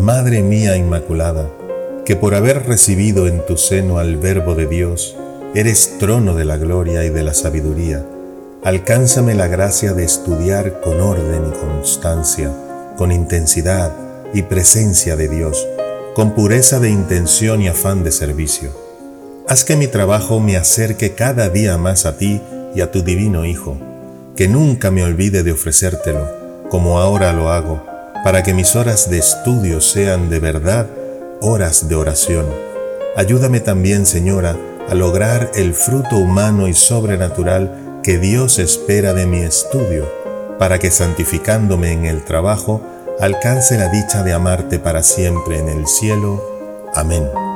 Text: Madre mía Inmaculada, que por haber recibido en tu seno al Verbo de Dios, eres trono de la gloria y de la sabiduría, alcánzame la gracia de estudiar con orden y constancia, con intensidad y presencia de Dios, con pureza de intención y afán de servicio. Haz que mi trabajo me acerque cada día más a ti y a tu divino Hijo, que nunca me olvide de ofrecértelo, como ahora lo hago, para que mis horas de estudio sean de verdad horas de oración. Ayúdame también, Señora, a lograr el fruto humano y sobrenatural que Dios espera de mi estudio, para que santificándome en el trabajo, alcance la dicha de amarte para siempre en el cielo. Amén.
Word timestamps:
Madre 0.00 0.42
mía 0.42 0.76
Inmaculada, 0.76 1.50
que 2.04 2.14
por 2.14 2.36
haber 2.36 2.66
recibido 2.66 3.26
en 3.26 3.44
tu 3.44 3.56
seno 3.56 3.98
al 3.98 4.16
Verbo 4.16 4.54
de 4.54 4.66
Dios, 4.66 5.16
eres 5.56 5.98
trono 5.98 6.36
de 6.36 6.44
la 6.44 6.56
gloria 6.56 7.04
y 7.04 7.10
de 7.10 7.24
la 7.24 7.34
sabiduría, 7.34 8.06
alcánzame 8.62 9.34
la 9.34 9.48
gracia 9.48 9.94
de 9.94 10.04
estudiar 10.04 10.80
con 10.80 11.00
orden 11.00 11.48
y 11.48 11.58
constancia, 11.58 12.52
con 12.96 13.10
intensidad 13.10 13.92
y 14.32 14.42
presencia 14.42 15.16
de 15.16 15.28
Dios, 15.28 15.66
con 16.14 16.32
pureza 16.32 16.78
de 16.78 16.90
intención 16.90 17.60
y 17.60 17.66
afán 17.66 18.04
de 18.04 18.12
servicio. 18.12 18.70
Haz 19.48 19.64
que 19.64 19.74
mi 19.74 19.88
trabajo 19.88 20.38
me 20.38 20.56
acerque 20.56 21.16
cada 21.16 21.48
día 21.48 21.76
más 21.76 22.06
a 22.06 22.16
ti 22.16 22.40
y 22.72 22.82
a 22.82 22.92
tu 22.92 23.02
divino 23.02 23.44
Hijo, 23.44 23.76
que 24.36 24.46
nunca 24.46 24.92
me 24.92 25.02
olvide 25.02 25.42
de 25.42 25.50
ofrecértelo, 25.50 26.68
como 26.70 27.00
ahora 27.00 27.32
lo 27.32 27.50
hago, 27.50 27.97
para 28.24 28.42
que 28.42 28.54
mis 28.54 28.76
horas 28.76 29.10
de 29.10 29.18
estudio 29.18 29.80
sean 29.80 30.30
de 30.30 30.40
verdad 30.40 30.86
horas 31.40 31.88
de 31.88 31.94
oración. 31.94 32.46
Ayúdame 33.16 33.60
también, 33.60 34.06
Señora, 34.06 34.56
a 34.88 34.94
lograr 34.94 35.50
el 35.54 35.74
fruto 35.74 36.16
humano 36.16 36.68
y 36.68 36.74
sobrenatural 36.74 38.00
que 38.02 38.18
Dios 38.18 38.58
espera 38.58 39.12
de 39.14 39.26
mi 39.26 39.40
estudio, 39.40 40.10
para 40.58 40.78
que 40.78 40.90
santificándome 40.90 41.92
en 41.92 42.06
el 42.06 42.24
trabajo, 42.24 42.80
alcance 43.20 43.76
la 43.76 43.88
dicha 43.88 44.22
de 44.22 44.32
amarte 44.32 44.78
para 44.78 45.02
siempre 45.02 45.58
en 45.58 45.68
el 45.68 45.86
cielo. 45.86 46.42
Amén. 46.94 47.47